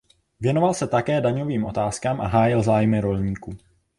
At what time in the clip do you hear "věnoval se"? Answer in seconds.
0.39-0.87